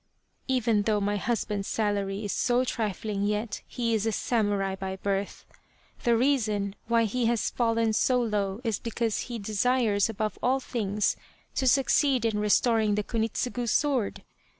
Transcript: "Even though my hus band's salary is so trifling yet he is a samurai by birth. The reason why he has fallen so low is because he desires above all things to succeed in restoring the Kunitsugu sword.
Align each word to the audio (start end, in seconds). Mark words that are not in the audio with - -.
"Even 0.47 0.81
though 0.81 0.99
my 0.99 1.15
hus 1.17 1.45
band's 1.45 1.67
salary 1.67 2.25
is 2.25 2.31
so 2.31 2.63
trifling 2.65 3.21
yet 3.21 3.61
he 3.67 3.93
is 3.93 4.07
a 4.07 4.11
samurai 4.11 4.75
by 4.75 4.95
birth. 4.95 5.45
The 6.05 6.17
reason 6.17 6.73
why 6.87 7.03
he 7.03 7.27
has 7.27 7.51
fallen 7.51 7.93
so 7.93 8.19
low 8.19 8.61
is 8.63 8.79
because 8.79 9.19
he 9.29 9.37
desires 9.37 10.09
above 10.09 10.39
all 10.41 10.59
things 10.59 11.17
to 11.53 11.67
succeed 11.67 12.25
in 12.25 12.39
restoring 12.39 12.95
the 12.95 13.03
Kunitsugu 13.03 13.67
sword. 13.69 14.23